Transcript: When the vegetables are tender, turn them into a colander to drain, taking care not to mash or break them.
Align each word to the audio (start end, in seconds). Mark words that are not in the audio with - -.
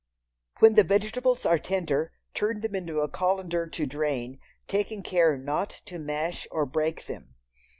When 0.57 0.73
the 0.73 0.83
vegetables 0.83 1.45
are 1.45 1.59
tender, 1.59 2.11
turn 2.33 2.61
them 2.61 2.73
into 2.73 3.01
a 3.01 3.07
colander 3.07 3.67
to 3.67 3.85
drain, 3.85 4.39
taking 4.67 5.03
care 5.03 5.37
not 5.37 5.83
to 5.85 5.99
mash 5.99 6.47
or 6.49 6.65
break 6.65 7.05
them. 7.05 7.35